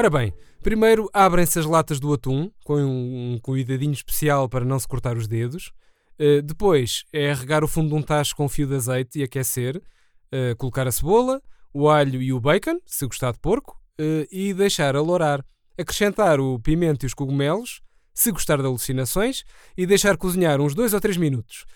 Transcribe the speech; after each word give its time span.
Ora 0.00 0.08
bem, 0.08 0.32
primeiro 0.62 1.10
abrem-se 1.12 1.58
as 1.58 1.66
latas 1.66 2.00
do 2.00 2.10
atum, 2.10 2.50
com 2.64 2.82
um, 2.82 3.38
cuidadinho 3.42 3.92
especial 3.92 4.48
para 4.48 4.64
não 4.64 4.78
se 4.78 4.88
cortar 4.88 5.14
os 5.14 5.28
dedos. 5.28 5.74
Uh, 6.18 6.40
depois 6.40 7.04
é 7.12 7.34
regar 7.34 7.62
o 7.62 7.68
fundo 7.68 7.90
de 7.90 7.94
um 7.96 8.00
tacho 8.00 8.34
com 8.34 8.48
fio 8.48 8.66
de 8.66 8.76
azeite 8.76 9.18
e 9.18 9.22
aquecer. 9.22 9.76
Uh, 10.32 10.56
colocar 10.56 10.88
a 10.88 10.90
cebola, 10.90 11.42
o 11.70 11.86
alho 11.86 12.22
e 12.22 12.32
o 12.32 12.40
bacon, 12.40 12.80
se 12.86 13.04
gostar 13.04 13.32
de 13.32 13.40
porco, 13.40 13.78
uh, 14.00 14.26
e 14.32 14.54
deixar 14.54 14.96
alourar. 14.96 15.44
Acrescentar 15.76 16.40
o 16.40 16.58
pimento 16.58 17.04
e 17.04 17.06
os 17.06 17.12
cogumelos, 17.12 17.82
se 18.14 18.32
gostar 18.32 18.56
de 18.56 18.64
alucinações, 18.64 19.44
e 19.76 19.84
deixar 19.84 20.16
cozinhar 20.16 20.62
uns 20.62 20.74
2 20.74 20.94
ou 20.94 21.00
3 21.02 21.18
minutos. 21.18 21.66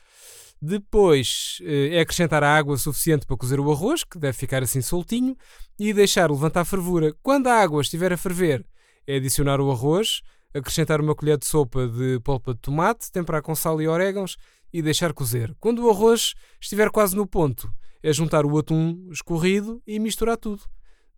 Depois 0.67 1.59
é 1.63 2.01
acrescentar 2.01 2.43
a 2.43 2.57
água 2.57 2.79
suficiente 2.79 3.27
para 3.27 3.37
cozer 3.37 3.61
o 3.61 3.71
arroz, 3.71 4.03
que 4.03 4.19
deve 4.19 4.33
ficar 4.33 4.63
assim 4.63 4.81
soltinho, 4.81 5.37
e 5.79 5.93
deixar 5.93 6.31
levantar 6.31 6.63
a 6.63 6.65
fervura. 6.65 7.15
Quando 7.23 7.49
a 7.49 7.61
água 7.61 7.83
estiver 7.83 8.11
a 8.15 8.17
ferver, 8.17 8.65
é 9.07 9.17
adicionar 9.17 9.61
o 9.61 9.71
arroz, 9.71 10.23
acrescentar 10.55 11.03
uma 11.03 11.15
colher 11.15 11.37
de 11.37 11.45
sopa 11.45 11.87
de 11.87 12.19
polpa 12.21 12.55
de 12.55 12.61
tomate, 12.61 13.13
temperar 13.13 13.43
com 13.43 13.55
sal 13.55 13.83
e 13.83 13.87
orégãos 13.87 14.39
e 14.73 14.81
deixar 14.81 15.13
cozer. 15.13 15.55
Quando 15.61 15.85
o 15.85 15.91
arroz 15.91 16.33
estiver 16.59 16.89
quase 16.89 17.15
no 17.15 17.27
ponto, 17.27 17.71
é 18.03 18.11
juntar 18.11 18.47
o 18.47 18.57
atum 18.57 19.11
escorrido 19.11 19.83
e 19.87 19.99
misturar 19.99 20.39
tudo. 20.39 20.63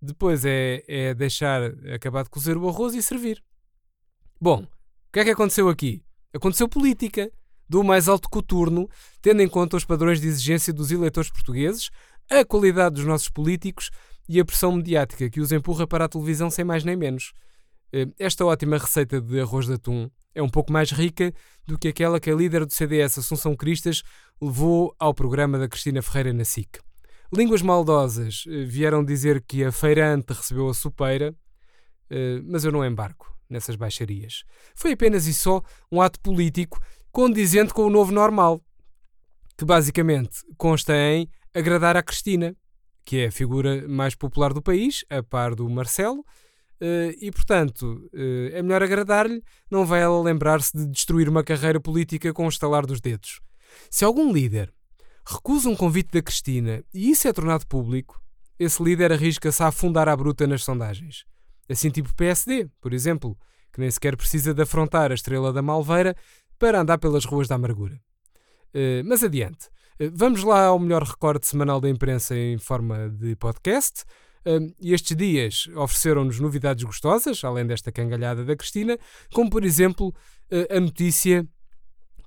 Depois 0.03 0.45
é, 0.45 0.83
é 0.89 1.15
deixar 1.15 1.63
acabar 1.95 2.25
de 2.25 2.31
cozer 2.31 2.57
o 2.57 2.69
arroz 2.69 2.95
e 2.95 3.03
servir. 3.03 3.41
Bom, 4.41 4.63
o 4.63 5.13
que 5.13 5.21
é 5.21 5.25
que 5.25 5.31
aconteceu 5.31 5.69
aqui? 5.69 6.03
Aconteceu 6.35 6.69
política 6.69 7.31
do 7.69 7.83
mais 7.83 8.09
alto 8.09 8.29
coturno, 8.29 8.89
tendo 9.21 9.43
em 9.43 9.49
conta 9.49 9.77
os 9.77 9.85
padrões 9.85 10.21
de 10.21 10.29
exigência 10.29 10.73
dos 10.73 10.91
eleitores 10.91 11.31
portugueses, 11.31 11.91
a 12.31 12.45
qualidade 12.45 12.97
dos 12.97 13.05
nossos 13.05 13.29
políticos 13.29 13.91
e 14.29 14.41
a 14.41 14.45
pressão 14.45 14.73
mediática 14.73 15.31
que 15.31 15.41
os 15.41 15.53
empurra 15.53 15.87
para 15.87 16.05
a 16.05 16.09
televisão 16.09 16.51
sem 16.51 16.65
mais 16.65 16.85
nem 16.85 16.97
menos. 16.97 17.33
Eh, 17.93 18.07
esta 18.19 18.45
ótima 18.45 18.79
receita 18.79 19.21
de 19.21 19.41
arroz 19.41 19.67
de 19.67 19.75
atum 19.75 20.11
é 20.35 20.43
um 20.43 20.49
pouco 20.49 20.73
mais 20.73 20.91
rica 20.91 21.33
do 21.67 21.79
que 21.79 21.89
aquela 21.89 22.21
que 22.21 22.31
a 22.31 22.35
líder 22.35 22.67
do 22.67 22.73
CDS, 22.73 23.19
Assunção 23.19 23.55
Cristas, 23.55 24.03
levou 24.41 24.95
ao 24.99 25.15
programa 25.15 25.59
da 25.59 25.69
Cristina 25.69 26.03
Ferreira 26.03 26.33
na 26.33 26.45
SIC. 26.45 26.79
Línguas 27.33 27.63
maldosas 27.63 28.45
eh, 28.47 28.65
vieram 28.65 29.05
dizer 29.05 29.43
que 29.43 29.65
a 29.65 29.73
feirante 29.73 30.33
recebeu 30.33 30.69
a 30.69 30.75
sopeira, 30.75 31.35
eh, 32.11 32.41
mas 32.45 32.65
eu 32.65 32.73
não 32.73 32.85
embarco 32.85 33.35
nessas 33.49 33.77
baixarias. 33.77 34.45
Foi 34.75 34.93
apenas 34.93 35.27
e 35.27 35.35
só 35.35 35.63
um 35.91 36.01
ato 36.01 36.21
político 36.21 36.81
condizente 37.17 37.73
com 37.73 37.87
o 37.87 37.89
novo 37.89 38.13
normal, 38.13 38.61
que 39.57 39.65
basicamente 39.65 40.41
consta 40.59 40.95
em 40.95 41.27
agradar 41.55 41.97
à 41.97 42.03
Cristina, 42.03 42.55
que 43.07 43.21
é 43.21 43.29
a 43.29 43.33
figura 43.33 43.89
mais 43.89 44.15
popular 44.15 44.53
do 44.53 44.61
país, 44.61 45.03
a 45.09 45.23
par 45.23 45.55
do 45.55 45.67
Marcelo, 45.67 46.23
Uh, 46.79 47.09
e, 47.23 47.33
portanto, 47.33 48.07
uh, 48.13 48.49
é 48.53 48.61
melhor 48.61 48.83
agradar-lhe, 48.83 49.43
não 49.71 49.87
vai 49.87 50.03
ela 50.03 50.21
lembrar-se 50.21 50.77
de 50.77 50.87
destruir 50.87 51.27
uma 51.27 51.43
carreira 51.43 51.81
política 51.81 52.35
com 52.35 52.45
o 52.45 52.51
estalar 52.51 52.85
dos 52.85 53.01
dedos. 53.01 53.41
Se 53.89 54.05
algum 54.05 54.31
líder 54.31 54.71
recusa 55.27 55.71
um 55.71 55.75
convite 55.75 56.11
da 56.13 56.21
Cristina 56.21 56.85
e 56.93 57.11
isso 57.11 57.27
é 57.27 57.33
tornado 57.33 57.67
público, 57.67 58.23
esse 58.59 58.83
líder 58.83 59.11
arrisca-se 59.11 59.63
a 59.63 59.69
afundar 59.69 60.07
à 60.07 60.15
bruta 60.15 60.47
nas 60.47 60.65
sondagens. 60.65 61.25
Assim, 61.67 61.89
tipo 61.89 62.15
PSD, 62.15 62.69
por 62.79 62.93
exemplo, 62.93 63.39
que 63.73 63.81
nem 63.81 63.91
sequer 63.91 64.15
precisa 64.15 64.53
de 64.53 64.61
afrontar 64.63 65.11
a 65.11 65.15
estrela 65.15 65.55
da 65.55 65.63
Malveira 65.63 66.15
para 66.59 66.81
andar 66.81 66.99
pelas 66.99 67.25
ruas 67.25 67.49
da 67.49 67.55
amargura. 67.55 68.01
Uh, 68.75 69.03
mas 69.05 69.23
adiante. 69.23 69.69
vamos 70.13 70.43
lá 70.43 70.67
ao 70.67 70.79
melhor 70.79 71.03
recorde 71.03 71.47
semanal 71.47 71.81
da 71.81 71.89
imprensa 71.89 72.37
em 72.37 72.59
forma 72.59 73.09
de 73.09 73.35
podcast 73.37 74.05
e 74.81 74.93
estes 74.93 75.17
dias 75.17 75.67
ofereceram-nos 75.75 76.39
novidades 76.39 76.85
gostosas, 76.85 77.43
além 77.43 77.67
desta 77.67 77.91
cangalhada 77.91 78.45
da 78.45 78.55
Cristina, 78.55 78.97
como 79.33 79.51
por 79.51 79.65
exemplo 79.65 80.15
a 80.71 80.79
notícia 80.79 81.45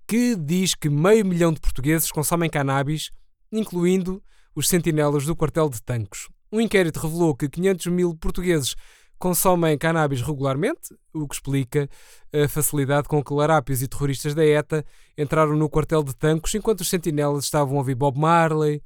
que 0.05 0.35
diz 0.35 0.75
que 0.75 0.89
meio 0.89 1.23
milhão 1.25 1.53
de 1.53 1.61
portugueses 1.61 2.11
consomem 2.11 2.49
cannabis, 2.49 3.11
incluindo 3.51 4.21
os 4.55 4.67
sentinelas 4.67 5.25
do 5.25 5.35
quartel 5.35 5.69
de 5.69 5.81
Tancos. 5.81 6.27
Um 6.51 6.59
inquérito 6.59 6.99
revelou 6.99 7.35
que 7.35 7.47
500 7.47 7.85
mil 7.87 8.15
portugueses 8.15 8.75
consomem 9.19 9.77
cannabis 9.77 10.21
regularmente, 10.21 10.95
o 11.13 11.27
que 11.27 11.35
explica 11.35 11.89
a 12.33 12.47
facilidade 12.47 13.07
com 13.07 13.23
que 13.23 13.33
larápios 13.33 13.81
e 13.81 13.87
terroristas 13.87 14.33
da 14.33 14.45
ETA 14.45 14.85
entraram 15.17 15.55
no 15.55 15.69
quartel 15.69 16.01
de 16.01 16.15
Tancos 16.15 16.55
enquanto 16.55 16.81
os 16.81 16.89
sentinelas 16.89 17.43
estavam 17.43 17.75
a 17.75 17.79
ouvir 17.79 17.95
Bob 17.95 18.17
Marley 18.17 18.81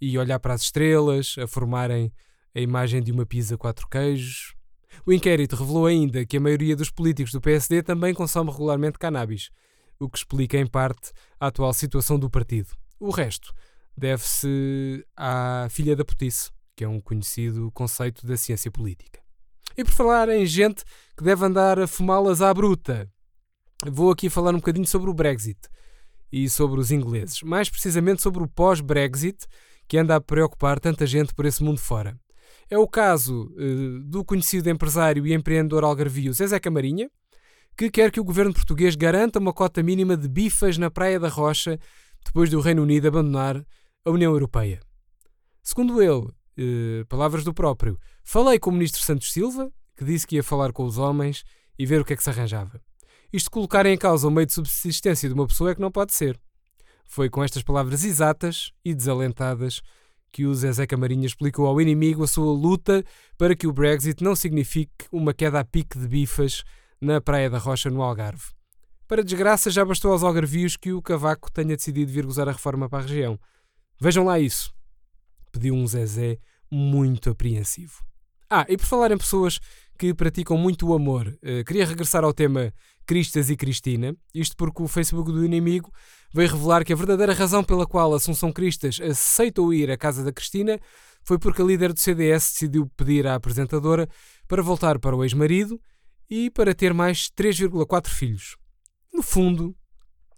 e 0.00 0.18
olhar 0.18 0.38
para 0.38 0.54
as 0.54 0.62
estrelas, 0.62 1.36
a 1.38 1.46
formarem 1.46 2.12
a 2.54 2.60
imagem 2.60 3.02
de 3.02 3.10
uma 3.10 3.24
pizza 3.24 3.56
quatro 3.56 3.88
queijos. 3.88 4.54
O 5.06 5.12
inquérito 5.12 5.56
revelou 5.56 5.86
ainda 5.86 6.26
que 6.26 6.36
a 6.36 6.40
maioria 6.40 6.76
dos 6.76 6.90
políticos 6.90 7.32
do 7.32 7.40
PSD 7.40 7.82
também 7.82 8.12
consome 8.12 8.50
regularmente 8.50 8.98
cannabis, 8.98 9.48
o 9.98 10.08
que 10.08 10.18
explica 10.18 10.58
em 10.58 10.66
parte 10.66 11.12
a 11.40 11.46
atual 11.46 11.72
situação 11.72 12.18
do 12.18 12.28
partido. 12.28 12.68
O 13.00 13.10
resto 13.10 13.54
deve-se 13.96 15.04
à 15.16 15.66
filha 15.70 15.96
da 15.96 16.04
putice, 16.04 16.50
que 16.76 16.84
é 16.84 16.88
um 16.88 17.00
conhecido 17.00 17.70
conceito 17.72 18.26
da 18.26 18.36
ciência 18.36 18.70
política. 18.70 19.21
E 19.76 19.84
por 19.84 19.92
falar 19.92 20.28
em 20.28 20.44
gente 20.46 20.84
que 21.16 21.24
deve 21.24 21.44
andar 21.44 21.78
a 21.78 21.86
fumá-las 21.86 22.42
à 22.42 22.52
bruta, 22.52 23.08
vou 23.86 24.10
aqui 24.10 24.28
falar 24.28 24.50
um 24.54 24.58
bocadinho 24.58 24.86
sobre 24.86 25.10
o 25.10 25.14
Brexit 25.14 25.58
e 26.30 26.48
sobre 26.48 26.80
os 26.80 26.90
ingleses, 26.90 27.42
mais 27.42 27.68
precisamente 27.68 28.22
sobre 28.22 28.42
o 28.42 28.48
pós-Brexit 28.48 29.46
que 29.86 29.98
anda 29.98 30.16
a 30.16 30.20
preocupar 30.20 30.80
tanta 30.80 31.06
gente 31.06 31.34
por 31.34 31.44
esse 31.44 31.62
mundo 31.62 31.78
fora. 31.78 32.18
É 32.70 32.78
o 32.78 32.88
caso 32.88 33.52
uh, 33.52 34.00
do 34.04 34.24
conhecido 34.24 34.70
empresário 34.70 35.26
e 35.26 35.34
empreendedor 35.34 35.84
algarvio 35.84 36.32
Zezé 36.32 36.58
Camarinha, 36.58 37.10
que 37.76 37.90
quer 37.90 38.10
que 38.10 38.20
o 38.20 38.24
governo 38.24 38.54
português 38.54 38.94
garanta 38.94 39.38
uma 39.38 39.52
cota 39.52 39.82
mínima 39.82 40.16
de 40.16 40.28
bifas 40.28 40.78
na 40.78 40.90
Praia 40.90 41.18
da 41.20 41.28
Rocha 41.28 41.78
depois 42.24 42.48
do 42.50 42.60
Reino 42.60 42.82
Unido 42.82 43.08
abandonar 43.08 43.62
a 44.04 44.10
União 44.10 44.32
Europeia. 44.32 44.80
Segundo 45.62 46.02
ele, 46.02 46.28
uh, 46.58 47.06
palavras 47.06 47.44
do 47.44 47.54
próprio, 47.54 47.98
falei 48.22 48.58
com 48.58 48.70
o 48.70 48.72
ministro 48.72 49.02
Santos 49.02 49.32
Silva, 49.32 49.72
que 49.96 50.04
disse 50.04 50.26
que 50.26 50.36
ia 50.36 50.42
falar 50.42 50.72
com 50.72 50.84
os 50.84 50.98
homens 50.98 51.44
e 51.78 51.86
ver 51.86 52.00
o 52.00 52.04
que 52.04 52.12
é 52.12 52.16
que 52.16 52.22
se 52.22 52.30
arranjava. 52.30 52.80
Isto 53.32 53.50
colocar 53.50 53.86
em 53.86 53.96
causa 53.96 54.28
o 54.28 54.30
meio 54.30 54.46
de 54.46 54.52
subsistência 54.52 55.28
de 55.28 55.34
uma 55.34 55.46
pessoa 55.46 55.70
é 55.70 55.74
que 55.74 55.80
não 55.80 55.90
pode 55.90 56.12
ser. 56.12 56.38
Foi 57.04 57.30
com 57.30 57.42
estas 57.42 57.62
palavras 57.62 58.04
exatas 58.04 58.72
e 58.84 58.94
desalentadas 58.94 59.80
que 60.30 60.46
o 60.46 60.54
Zezé 60.54 60.86
Camarinha 60.86 61.26
explicou 61.26 61.66
ao 61.66 61.80
inimigo 61.80 62.24
a 62.24 62.26
sua 62.26 62.52
luta 62.52 63.04
para 63.36 63.54
que 63.54 63.66
o 63.66 63.72
Brexit 63.72 64.24
não 64.24 64.34
signifique 64.34 65.06
uma 65.12 65.34
queda 65.34 65.60
a 65.60 65.64
pique 65.64 65.98
de 65.98 66.08
bifas 66.08 66.62
na 67.00 67.20
Praia 67.20 67.50
da 67.50 67.58
Rocha, 67.58 67.90
no 67.90 68.02
Algarve. 68.02 68.44
Para 69.06 69.22
desgraça, 69.22 69.70
já 69.70 69.84
bastou 69.84 70.12
aos 70.12 70.22
algarvios 70.22 70.76
que 70.76 70.92
o 70.92 71.02
Cavaco 71.02 71.52
tenha 71.52 71.76
decidido 71.76 72.10
vir 72.10 72.24
gozar 72.24 72.48
a 72.48 72.52
reforma 72.52 72.88
para 72.88 73.00
a 73.00 73.02
região. 73.02 73.38
Vejam 74.00 74.24
lá 74.24 74.40
isso. 74.40 74.72
Pediu 75.52 75.74
um 75.74 75.86
Zezé 75.86 76.38
muito 76.70 77.30
apreensivo. 77.30 78.02
Ah, 78.50 78.66
e 78.68 78.76
por 78.76 78.86
falar 78.86 79.10
em 79.10 79.18
pessoas 79.18 79.60
que 79.98 80.12
praticam 80.12 80.56
muito 80.58 80.88
o 80.88 80.94
amor, 80.94 81.28
uh, 81.28 81.64
queria 81.64 81.86
regressar 81.86 82.24
ao 82.24 82.32
tema 82.32 82.72
Cristas 83.06 83.50
e 83.50 83.56
Cristina, 83.56 84.16
isto 84.34 84.56
porque 84.56 84.82
o 84.82 84.88
Facebook 84.88 85.30
do 85.30 85.44
inimigo 85.44 85.92
veio 86.34 86.50
revelar 86.50 86.84
que 86.84 86.92
a 86.92 86.96
verdadeira 86.96 87.32
razão 87.32 87.62
pela 87.62 87.86
qual 87.86 88.14
Assunção 88.14 88.52
Cristas 88.52 89.00
aceitou 89.00 89.72
ir 89.72 89.90
à 89.90 89.96
casa 89.96 90.24
da 90.24 90.32
Cristina 90.32 90.80
foi 91.24 91.38
porque 91.38 91.62
a 91.62 91.64
líder 91.64 91.92
do 91.92 92.00
CDS 92.00 92.52
decidiu 92.52 92.86
pedir 92.96 93.26
à 93.26 93.34
apresentadora 93.34 94.08
para 94.48 94.62
voltar 94.62 94.98
para 94.98 95.16
o 95.16 95.24
ex-marido 95.24 95.80
e 96.28 96.50
para 96.50 96.74
ter 96.74 96.92
mais 96.92 97.30
3,4 97.30 98.08
filhos. 98.08 98.56
No 99.12 99.22
fundo, 99.22 99.76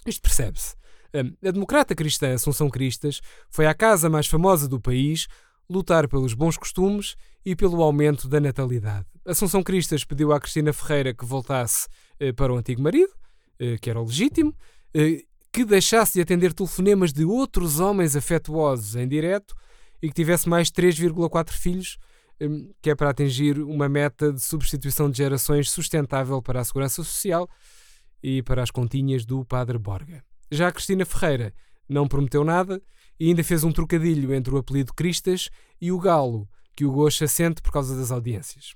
isto 0.07 0.21
percebe-se. 0.21 0.75
A 1.15 1.51
democrata 1.53 1.95
cristã 1.95 2.35
Assunção 2.35 2.69
Cristas 2.69 3.21
foi 3.49 3.67
à 3.67 3.75
casa 3.75 4.11
mais 4.11 4.27
famosa 4.27 4.67
do 4.67 4.81
país 4.81 5.29
lutar 5.71 6.09
pelos 6.09 6.35
bons 6.35 6.57
costumes 6.57 7.15
e 7.45 7.55
pelo 7.55 7.81
aumento 7.83 8.29
da 8.29 8.41
natalidade. 8.41 9.07
Assunção 9.25 9.63
Cristas 9.63 10.05
pediu 10.05 10.33
à 10.33 10.41
Cristina 10.41 10.73
Ferreira 10.73 11.15
que 11.15 11.25
voltasse 11.25 11.87
eh, 12.19 12.33
para 12.33 12.53
o 12.53 12.57
antigo 12.57 12.83
marido, 12.83 13.13
eh, 13.61 13.79
que 13.81 13.89
era 13.89 14.01
o 14.01 14.05
legítimo, 14.05 14.55
eh, 14.93 15.23
que 15.53 15.65
deixasse 15.65 16.15
de 16.15 16.21
atender 16.21 16.53
telefonemas 16.53 17.13
de 17.13 17.25
outros 17.25 17.79
homens 17.79 18.17
afetuosos 18.17 18.97
em 18.97 19.07
direto 19.07 19.55
e 20.03 20.09
que 20.09 20.15
tivesse 20.15 20.49
mais 20.49 20.69
3,4 20.69 21.53
filhos, 21.53 21.97
hum, 22.41 22.73
que 22.83 22.91
é 22.91 22.95
para 22.95 23.11
atingir 23.11 23.61
uma 23.61 23.89
meta 23.89 24.33
de 24.33 24.43
substituição 24.43 25.09
de 25.09 25.19
gerações 25.19 25.71
sustentável 25.71 26.43
para 26.43 26.61
a 26.61 26.65
segurança 26.65 27.05
social 27.05 27.49
e 28.21 28.43
para 28.43 28.65
as 28.65 28.71
continhas 28.71 29.25
do 29.25 29.45
Padre 29.45 29.79
Borga. 29.79 30.25
Já 30.55 30.69
a 30.69 30.73
Cristina 30.73 31.05
Ferreira 31.05 31.53
não 31.89 32.07
prometeu 32.07 32.45
nada 32.45 32.81
e 33.19 33.29
ainda 33.29 33.43
fez 33.43 33.65
um 33.65 33.73
trocadilho 33.73 34.33
entre 34.33 34.55
o 34.55 34.57
apelido 34.57 34.95
Cristas 34.95 35.51
e 35.81 35.91
o 35.91 35.99
galo, 35.99 36.49
que 36.77 36.85
o 36.85 36.93
Gocha 36.93 37.27
sente 37.27 37.61
por 37.61 37.73
causa 37.73 37.97
das 37.97 38.13
audiências. 38.13 38.75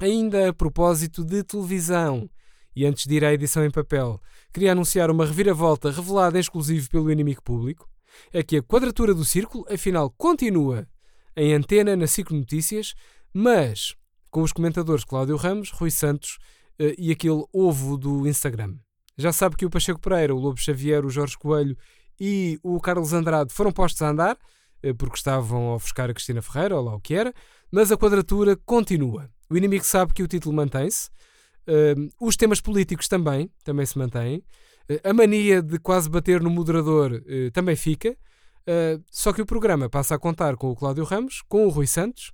Ainda 0.00 0.50
a 0.50 0.52
propósito 0.52 1.24
de 1.24 1.42
televisão, 1.42 2.28
e 2.76 2.84
antes 2.84 3.06
de 3.06 3.14
ir 3.14 3.24
à 3.24 3.32
edição 3.32 3.64
em 3.64 3.70
papel, 3.70 4.20
queria 4.52 4.72
anunciar 4.72 5.10
uma 5.10 5.24
reviravolta 5.24 5.90
revelada 5.90 6.36
em 6.36 6.40
exclusivo 6.40 6.90
pelo 6.90 7.10
inimigo 7.10 7.42
público, 7.42 7.88
é 8.30 8.42
que 8.42 8.58
a 8.58 8.62
quadratura 8.62 9.14
do 9.14 9.24
círculo, 9.24 9.64
afinal, 9.70 10.10
continua 10.10 10.86
em 11.34 11.54
antena 11.54 11.96
na 11.96 12.06
Ciclo 12.06 12.36
Notícias, 12.36 12.94
mas 13.32 13.96
com 14.30 14.42
os 14.42 14.52
comentadores 14.52 15.04
Cláudio 15.04 15.36
Ramos, 15.36 15.70
Rui 15.70 15.90
Santos 15.90 16.38
uh, 16.78 16.94
e 16.98 17.10
aquele 17.10 17.44
ovo 17.50 17.96
do 17.96 18.26
Instagram. 18.26 18.76
Já 19.16 19.32
sabe 19.32 19.56
que 19.56 19.66
o 19.66 19.70
Pacheco 19.70 20.00
Pereira, 20.00 20.34
o 20.34 20.38
Lobo 20.38 20.58
Xavier, 20.58 21.04
o 21.04 21.10
Jorge 21.10 21.36
Coelho 21.36 21.76
e 22.18 22.58
o 22.62 22.80
Carlos 22.80 23.12
Andrade 23.12 23.52
foram 23.52 23.72
postos 23.72 24.00
a 24.02 24.08
andar, 24.08 24.38
uh, 24.84 24.94
porque 24.94 25.16
estavam 25.16 25.70
a 25.70 25.74
ofuscar 25.74 26.08
a 26.08 26.14
Cristina 26.14 26.40
Ferreira, 26.40 26.76
ou 26.76 26.84
lá 26.84 26.94
o 26.94 27.00
que 27.00 27.14
era, 27.14 27.32
mas 27.70 27.92
a 27.92 27.96
quadratura 27.96 28.56
continua. 28.64 29.28
O 29.50 29.56
inimigo 29.56 29.84
sabe 29.84 30.14
que 30.14 30.22
o 30.22 30.28
título 30.28 30.54
mantém-se, 30.54 31.08
uh, 31.68 32.08
os 32.20 32.36
temas 32.36 32.60
políticos 32.60 33.08
também, 33.08 33.50
também 33.64 33.84
se 33.86 33.98
mantêm, 33.98 34.42
a 35.04 35.12
mania 35.12 35.62
de 35.62 35.78
quase 35.78 36.10
bater 36.10 36.40
no 36.40 36.50
moderador 36.50 37.22
também 37.52 37.76
fica, 37.76 38.16
só 39.10 39.32
que 39.32 39.40
o 39.40 39.46
programa 39.46 39.88
passa 39.88 40.16
a 40.16 40.18
contar 40.18 40.56
com 40.56 40.70
o 40.70 40.76
Cláudio 40.76 41.04
Ramos, 41.04 41.40
com 41.48 41.64
o 41.64 41.70
Rui 41.70 41.86
Santos, 41.86 42.32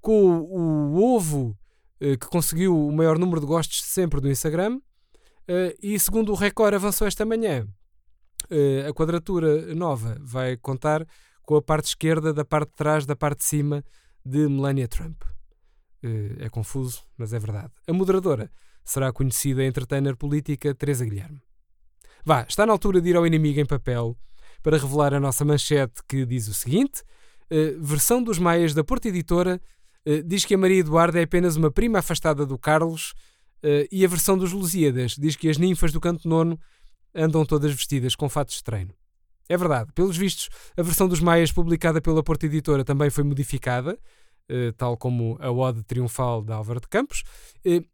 com 0.00 0.40
o, 0.40 0.96
o 0.96 1.14
ovo 1.14 1.56
que 2.00 2.26
conseguiu 2.26 2.74
o 2.74 2.90
maior 2.90 3.18
número 3.18 3.38
de 3.40 3.46
gostos 3.46 3.82
sempre 3.82 4.18
do 4.18 4.30
Instagram. 4.30 4.80
Uh, 5.50 5.74
e 5.82 5.98
segundo 5.98 6.30
o 6.30 6.36
Record 6.36 6.74
avançou 6.74 7.08
esta 7.08 7.26
manhã, 7.26 7.66
uh, 8.48 8.88
a 8.88 8.94
quadratura 8.94 9.74
nova 9.74 10.16
vai 10.20 10.56
contar 10.56 11.04
com 11.42 11.56
a 11.56 11.62
parte 11.62 11.86
esquerda 11.86 12.32
da 12.32 12.44
parte 12.44 12.68
de 12.68 12.76
trás 12.76 13.04
da 13.04 13.16
parte 13.16 13.38
de 13.38 13.46
cima 13.46 13.84
de 14.24 14.46
Melania 14.46 14.86
Trump. 14.86 15.20
é 16.38 16.48
confuso, 16.48 17.02
mas 17.18 17.32
é 17.32 17.38
verdade. 17.40 17.72
A 17.88 17.92
moderadora 17.92 18.48
será 18.84 19.08
a 19.08 19.12
conhecida 19.12 19.64
entertainer 19.64 20.16
política 20.16 20.72
Teresa 20.72 21.04
Guilherme. 21.04 21.42
Vá, 22.24 22.46
está 22.48 22.64
na 22.64 22.72
altura 22.72 23.00
de 23.00 23.10
ir 23.10 23.16
ao 23.16 23.26
inimigo 23.26 23.58
em 23.58 23.66
papel 23.66 24.16
para 24.62 24.78
revelar 24.78 25.12
a 25.12 25.18
nossa 25.18 25.44
manchete 25.44 26.00
que 26.06 26.24
diz 26.24 26.46
o 26.46 26.54
seguinte: 26.54 27.02
versão 27.80 28.22
dos 28.22 28.38
Maias 28.38 28.72
da 28.72 28.84
Porta 28.84 29.08
Editora 29.08 29.60
eh, 30.04 30.22
diz 30.22 30.44
que 30.44 30.54
a 30.54 30.58
Maria 30.58 30.80
Eduarda 30.80 31.18
é 31.18 31.24
apenas 31.24 31.56
uma 31.56 31.70
prima 31.70 31.98
afastada 31.98 32.46
do 32.46 32.58
Carlos 32.58 33.14
uh, 33.64 33.86
e 33.90 34.04
a 34.04 34.08
versão 34.08 34.36
dos 34.36 34.52
Lusíadas 34.52 35.16
diz 35.18 35.36
que 35.36 35.48
as 35.48 35.58
ninfas 35.58 35.92
do 35.92 36.00
canto 36.00 36.28
nono 36.28 36.58
andam 37.14 37.44
todas 37.44 37.72
vestidas 37.72 38.14
com 38.14 38.28
fatos 38.28 38.56
de 38.56 38.64
treino. 38.64 38.94
É 39.48 39.56
verdade, 39.56 39.90
pelos 39.92 40.16
vistos, 40.16 40.48
a 40.76 40.82
versão 40.82 41.08
dos 41.08 41.20
Maias 41.20 41.50
publicada 41.50 42.00
pela 42.00 42.22
Porta 42.22 42.46
Editora 42.46 42.84
também 42.84 43.10
foi 43.10 43.24
modificada, 43.24 43.98
uh, 44.50 44.72
tal 44.76 44.96
como 44.96 45.36
a 45.40 45.50
Ode 45.50 45.82
Triunfal 45.82 46.42
de 46.42 46.52
Álvaro 46.52 46.80
de 46.80 46.88
Campos, 46.88 47.22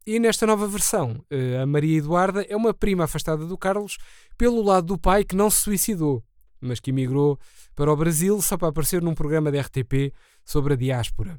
e 0.07 0.21
nesta 0.21 0.47
nova 0.47 0.69
versão, 0.69 1.25
a 1.61 1.67
Maria 1.67 1.99
Eduarda 1.99 2.47
é 2.49 2.55
uma 2.55 2.73
prima 2.73 3.05
afastada 3.05 3.45
do 3.45 3.59
Carlos 3.59 3.99
pelo 4.39 4.63
lado 4.63 4.87
do 4.87 4.99
pai 4.99 5.25
que 5.25 5.35
não 5.35 5.51
se 5.51 5.63
suicidou, 5.63 6.23
mas 6.61 6.79
que 6.79 6.91
emigrou 6.91 7.39
para 7.75 7.93
o 7.93 7.97
Brasil 7.97 8.41
só 8.41 8.57
para 8.57 8.69
aparecer 8.69 9.03
num 9.03 9.15
programa 9.15 9.51
de 9.51 9.59
RTP 9.59 10.13
sobre 10.45 10.75
a 10.75 10.77
diáspora. 10.77 11.39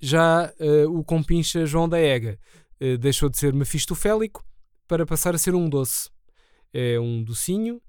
Já 0.00 0.52
uh, 0.60 0.96
o 0.96 1.04
compincha 1.04 1.66
João 1.66 1.88
da 1.88 1.98
Ega 1.98 2.38
uh, 2.38 2.67
deixou 3.00 3.28
de 3.28 3.38
ser 3.38 3.52
mefistofélico 3.52 4.44
para 4.86 5.04
passar 5.04 5.34
a 5.34 5.38
ser 5.38 5.54
um 5.54 5.68
doce. 5.68 6.08
É 6.72 6.98
um 6.98 7.22
docinho, 7.22 7.80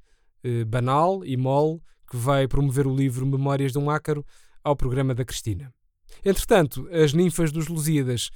uh, 0.45 0.65
banal 0.65 1.23
e 1.23 1.37
mole, 1.37 1.79
que 2.09 2.17
vai 2.17 2.47
promover 2.47 2.87
o 2.87 2.95
livro 2.95 3.25
Memórias 3.25 3.71
de 3.71 3.77
um 3.77 3.89
Ácaro 3.89 4.25
ao 4.63 4.75
programa 4.75 5.13
da 5.13 5.23
Cristina. 5.23 5.73
Entretanto, 6.25 6.87
as 6.91 7.13
ninfas 7.13 7.51
dos 7.51 7.67
Lusíadas 7.67 8.29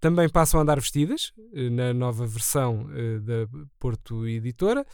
também 0.00 0.28
passam 0.28 0.58
a 0.58 0.62
andar 0.62 0.80
vestidas, 0.80 1.32
na 1.70 1.94
nova 1.94 2.26
versão 2.26 2.86
da 3.22 3.46
Porto 3.78 4.26
Editora, 4.26 4.84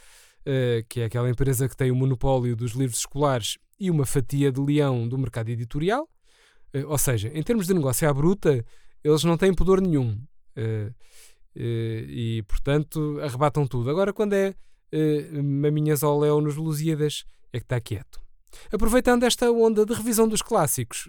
que 0.87 1.01
é 1.01 1.05
aquela 1.05 1.29
empresa 1.29 1.67
que 1.67 1.75
tem 1.75 1.89
o 1.91 1.95
monopólio 1.95 2.55
dos 2.55 2.73
livros 2.73 2.99
escolares 2.99 3.57
e 3.79 3.89
uma 3.89 4.05
fatia 4.05 4.51
de 4.51 4.61
leão 4.61 5.07
do 5.07 5.17
mercado 5.17 5.49
editorial. 5.49 6.07
Ou 6.87 6.97
seja, 6.97 7.29
em 7.33 7.41
termos 7.41 7.67
de 7.67 7.73
negócio 7.73 8.07
à 8.07 8.13
bruta, 8.13 8.63
eles 9.03 9.23
não 9.23 9.37
têm 9.37 9.53
pudor 9.53 9.81
nenhum. 9.81 10.21
Uh, 10.59 10.89
uh, 10.89 10.93
e, 11.55 12.43
portanto, 12.47 13.19
arrebatam 13.21 13.65
tudo. 13.67 13.89
Agora, 13.89 14.13
quando 14.13 14.33
é 14.33 14.53
maminhas 15.43 16.03
ao 16.03 16.19
léu 16.19 16.41
nos 16.41 16.55
Lusíadas, 16.55 17.23
é 17.53 17.59
que 17.59 17.65
está 17.65 17.79
quieto. 17.79 18.19
Aproveitando 18.73 19.23
esta 19.23 19.51
onda 19.51 19.85
de 19.85 19.93
revisão 19.93 20.27
dos 20.27 20.41
clássicos 20.41 21.07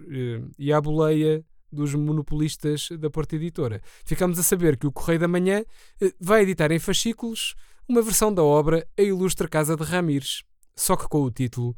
e 0.59 0.71
a 0.71 0.79
boleia 0.79 1.43
dos 1.71 1.95
monopolistas 1.95 2.89
da 2.99 3.09
Porta 3.09 3.35
Editora, 3.35 3.81
ficamos 4.05 4.37
a 4.37 4.43
saber 4.43 4.77
que 4.77 4.85
o 4.85 4.91
Correio 4.91 5.19
da 5.19 5.27
Manhã 5.27 5.63
vai 6.19 6.43
editar 6.43 6.71
em 6.71 6.77
fascículos 6.77 7.55
uma 7.89 8.03
versão 8.03 8.31
da 8.31 8.43
obra 8.43 8.87
A 8.95 9.01
Ilustre 9.01 9.47
Casa 9.47 9.75
de 9.75 9.83
Ramires, 9.83 10.43
só 10.75 10.95
que 10.95 11.07
com 11.07 11.23
o 11.23 11.31
título 11.31 11.75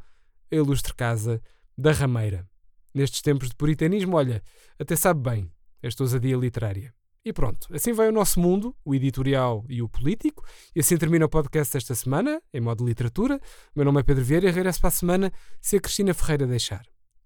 A 0.52 0.56
Ilustre 0.56 0.94
Casa 0.94 1.42
da 1.78 1.94
Rameira 1.94 2.46
nestes 2.94 3.22
tempos 3.22 3.50
de 3.50 3.56
puritanismo, 3.56 4.16
olha, 4.16 4.44
até 4.78 4.96
sabe 4.96 5.22
bem 5.22 5.52
esta 5.81 6.04
ousadia 6.04 6.38
literária. 6.38 6.94
E 7.25 7.31
pronto, 7.31 7.74
assim 7.74 7.94
vai 7.94 8.10
o 8.10 8.12
nosso 8.12 8.40
mundo, 8.40 8.75
o 8.84 8.94
editorial 8.94 9.64
e 9.70 9.81
o 9.81 9.88
político. 9.88 10.44
E 10.75 10.81
assim 10.81 10.98
termina 10.98 11.25
o 11.25 11.30
podcast 11.30 11.74
desta 11.74 11.96
semana, 11.96 12.42
em 12.54 12.60
modo 12.60 12.86
literatura. 12.86 13.38
O 13.38 13.40
meu 13.80 13.86
nome 13.86 14.02
é 14.02 14.04
Pedro 14.04 14.24
Vieira 14.24 14.50
e 14.50 14.52
regresso 14.52 14.81
para 14.81 14.90
a 14.90 14.92
semana 14.92 15.31
se 15.62 15.78
a 15.78 15.80
Cristina 15.80 16.14
Ferreira 16.14 16.46
deixar. 16.46 16.86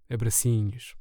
Abracinhos. 0.10 0.96